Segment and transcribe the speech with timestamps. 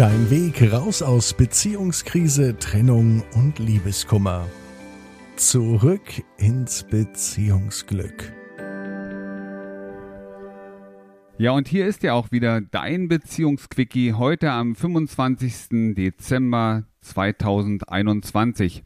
[0.00, 4.48] Dein Weg raus aus Beziehungskrise, Trennung und Liebeskummer.
[5.36, 8.32] Zurück ins Beziehungsglück.
[11.36, 15.94] Ja, und hier ist ja auch wieder dein Beziehungsquickie heute am 25.
[15.94, 18.82] Dezember 2021.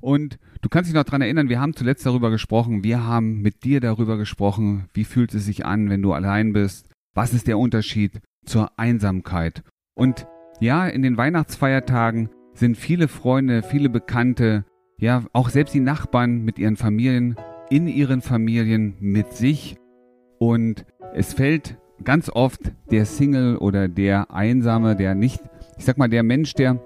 [0.00, 3.62] Und du kannst dich noch dran erinnern, wir haben zuletzt darüber gesprochen, wir haben mit
[3.62, 7.58] dir darüber gesprochen, wie fühlt es sich an, wenn du allein bist, was ist der
[7.58, 9.62] Unterschied zur Einsamkeit.
[9.94, 10.26] Und
[10.60, 14.64] ja, in den Weihnachtsfeiertagen sind viele Freunde, viele Bekannte,
[14.98, 17.36] ja, auch selbst die Nachbarn mit ihren Familien,
[17.68, 19.76] in ihren Familien mit sich.
[20.38, 25.40] Und es fällt ganz oft der Single oder der Einsame, der nicht,
[25.76, 26.80] ich sag mal, der Mensch, der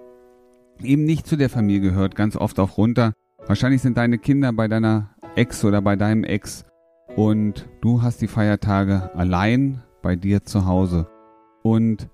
[0.83, 3.13] eben nicht zu der Familie gehört, ganz oft auch runter.
[3.47, 6.65] Wahrscheinlich sind deine Kinder bei deiner Ex oder bei deinem Ex
[7.16, 11.07] und du hast die Feiertage allein bei dir zu Hause.
[11.63, 12.09] Und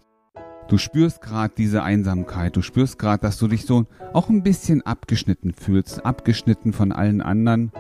[0.69, 4.83] Du spürst gerade diese Einsamkeit, du spürst gerade, dass du dich so auch ein bisschen
[4.83, 7.71] abgeschnitten fühlst, abgeschnitten von allen anderen,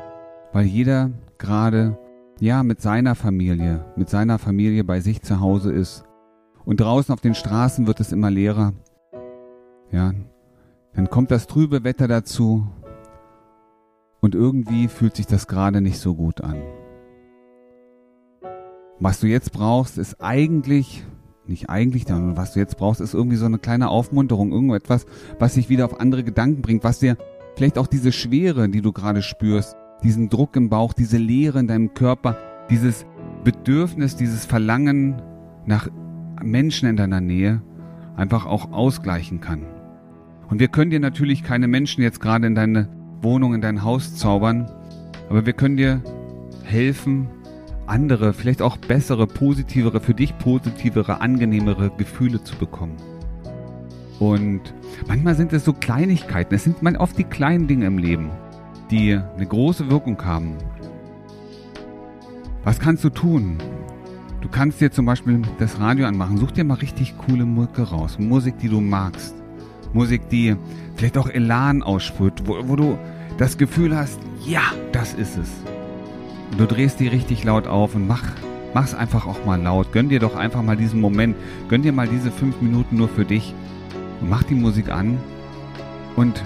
[0.52, 1.98] weil jeder gerade
[2.38, 6.04] ja mit seiner Familie, mit seiner Familie bei sich zu Hause ist.
[6.64, 8.72] Und draußen auf den Straßen wird es immer leerer.
[9.90, 10.12] Ja,
[10.94, 12.68] dann kommt das trübe Wetter dazu
[14.20, 16.62] und irgendwie fühlt sich das gerade nicht so gut an.
[19.00, 21.04] Was du jetzt brauchst, ist eigentlich
[21.48, 25.06] nicht eigentlich, sondern was du jetzt brauchst, ist irgendwie so eine kleine Aufmunterung, irgendetwas,
[25.38, 27.16] was dich wieder auf andere Gedanken bringt, was dir
[27.56, 31.66] vielleicht auch diese Schwere, die du gerade spürst, diesen Druck im Bauch, diese Leere in
[31.66, 32.36] deinem Körper,
[32.70, 33.06] dieses
[33.44, 35.22] Bedürfnis, dieses Verlangen
[35.64, 35.88] nach
[36.42, 37.62] Menschen in deiner Nähe
[38.16, 39.62] einfach auch ausgleichen kann.
[40.48, 42.88] Und wir können dir natürlich keine Menschen jetzt gerade in deine
[43.22, 44.70] Wohnung, in dein Haus zaubern,
[45.28, 46.02] aber wir können dir
[46.64, 47.28] helfen,
[47.88, 52.96] andere, vielleicht auch bessere, positivere, für dich positivere, angenehmere Gefühle zu bekommen.
[54.18, 54.62] Und
[55.06, 58.30] manchmal sind es so Kleinigkeiten, es sind man oft die kleinen Dinge im Leben,
[58.90, 60.56] die eine große Wirkung haben.
[62.64, 63.58] Was kannst du tun?
[64.40, 66.36] Du kannst dir zum Beispiel das Radio anmachen.
[66.38, 68.18] Such dir mal richtig coole Mucke raus.
[68.18, 69.34] Musik, die du magst.
[69.92, 70.56] Musik, die
[70.94, 72.98] vielleicht auch Elan aussprüht, wo, wo du
[73.38, 75.75] das Gefühl hast, ja, das ist es.
[76.56, 78.22] Du drehst die richtig laut auf und mach,
[78.72, 79.92] mach's einfach auch mal laut.
[79.92, 81.36] Gönn dir doch einfach mal diesen Moment.
[81.68, 83.54] Gönn dir mal diese fünf Minuten nur für dich.
[84.20, 85.18] Und mach die Musik an.
[86.14, 86.42] Und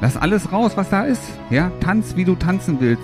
[0.00, 1.22] lass alles raus, was da ist.
[1.50, 3.02] Ja, tanz, wie du tanzen willst.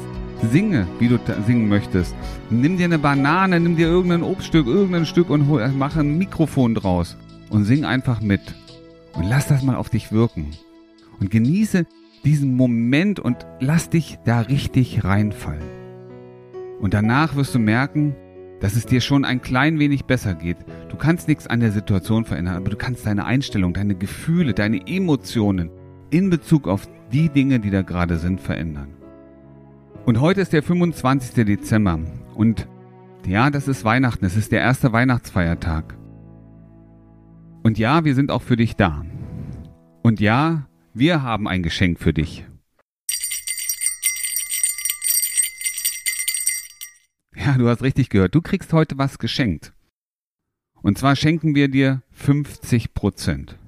[0.50, 2.14] Singe, wie du singen möchtest.
[2.50, 6.74] Nimm dir eine Banane, nimm dir irgendein Obststück, irgendein Stück und hol, mach ein Mikrofon
[6.74, 7.16] draus.
[7.50, 8.40] Und sing einfach mit.
[9.14, 10.50] Und lass das mal auf dich wirken.
[11.20, 11.86] Und genieße
[12.24, 15.85] diesen Moment und lass dich da richtig reinfallen.
[16.80, 18.14] Und danach wirst du merken,
[18.60, 20.58] dass es dir schon ein klein wenig besser geht.
[20.88, 24.86] Du kannst nichts an der Situation verändern, aber du kannst deine Einstellung, deine Gefühle, deine
[24.86, 25.70] Emotionen
[26.10, 28.88] in Bezug auf die Dinge, die da gerade sind, verändern.
[30.04, 31.44] Und heute ist der 25.
[31.44, 31.98] Dezember
[32.34, 32.68] und
[33.26, 35.96] ja, das ist Weihnachten, es ist der erste Weihnachtsfeiertag.
[37.64, 39.04] Und ja, wir sind auch für dich da.
[40.02, 42.46] Und ja, wir haben ein Geschenk für dich.
[47.36, 48.34] Ja, du hast richtig gehört.
[48.34, 49.72] Du kriegst heute was geschenkt.
[50.82, 53.58] Und zwar schenken wir dir 50 Prozent.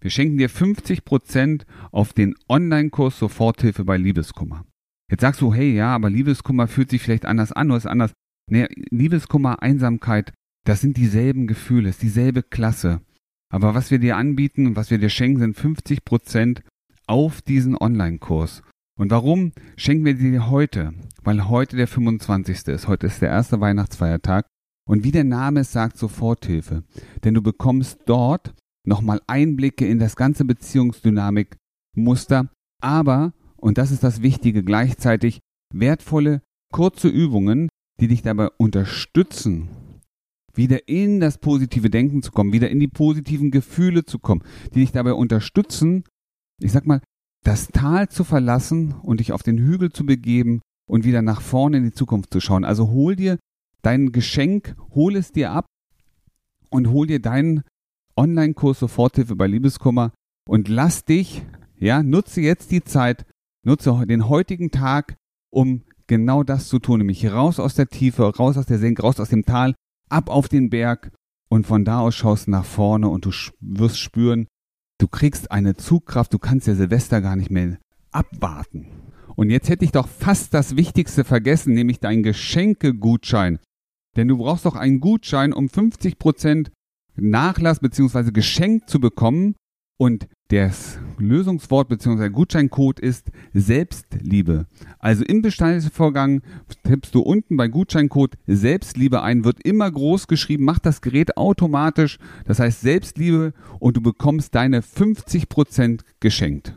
[0.00, 4.64] Wir schenken dir 50 Prozent auf den Online-Kurs Soforthilfe bei Liebeskummer.
[5.10, 8.12] Jetzt sagst du, hey, ja, aber Liebeskummer fühlt sich vielleicht anders an oder ist anders.
[8.50, 10.32] Nee, Liebeskummer, Einsamkeit,
[10.64, 13.00] das sind dieselben Gefühle, ist dieselbe Klasse.
[13.48, 16.62] Aber was wir dir anbieten und was wir dir schenken, sind 50 Prozent
[17.06, 18.62] auf diesen Online-Kurs.
[18.98, 20.94] Und warum schenken wir dir heute?
[21.22, 22.68] Weil heute der 25.
[22.68, 22.88] ist.
[22.88, 24.46] Heute ist der erste Weihnachtsfeiertag.
[24.88, 26.82] Und wie der Name es sagt, Soforthilfe.
[27.22, 28.54] Denn du bekommst dort
[28.86, 31.56] nochmal Einblicke in das ganze Beziehungsdynamik,
[31.94, 32.48] Muster,
[32.80, 35.40] aber, und das ist das Wichtige, gleichzeitig
[35.74, 36.40] wertvolle,
[36.72, 37.68] kurze Übungen,
[38.00, 39.68] die dich dabei unterstützen,
[40.54, 44.42] wieder in das positive Denken zu kommen, wieder in die positiven Gefühle zu kommen,
[44.74, 46.04] die dich dabei unterstützen,
[46.60, 47.00] ich sag mal,
[47.46, 51.76] das Tal zu verlassen und dich auf den Hügel zu begeben und wieder nach vorne
[51.76, 52.64] in die Zukunft zu schauen.
[52.64, 53.38] Also hol dir
[53.82, 55.66] dein Geschenk, hol es dir ab
[56.70, 57.62] und hol dir deinen
[58.16, 60.12] Online-Kurs Soforthilfe bei Liebeskummer
[60.48, 61.46] und lass dich,
[61.76, 63.24] ja, nutze jetzt die Zeit,
[63.64, 65.14] nutze den heutigen Tag,
[65.52, 69.20] um genau das zu tun, nämlich raus aus der Tiefe, raus aus der Senke, raus
[69.20, 69.74] aus dem Tal,
[70.08, 71.12] ab auf den Berg
[71.48, 74.48] und von da aus schaust nach vorne und du wirst spüren,
[74.98, 77.78] Du kriegst eine Zugkraft, du kannst ja Silvester gar nicht mehr
[78.12, 78.86] abwarten.
[79.34, 83.58] Und jetzt hätte ich doch fast das Wichtigste vergessen, nämlich dein Geschenkegutschein.
[84.16, 86.70] Denn du brauchst doch einen Gutschein, um 50%
[87.16, 89.54] Nachlass beziehungsweise geschenkt zu bekommen
[89.96, 92.28] und das Lösungswort bzw.
[92.28, 94.66] Gutscheincode ist Selbstliebe.
[94.98, 96.42] Also im Bestellvorgang
[96.84, 102.18] tippst du unten bei Gutscheincode Selbstliebe ein, wird immer groß geschrieben, macht das Gerät automatisch.
[102.44, 106.76] Das heißt Selbstliebe und du bekommst deine 50% geschenkt.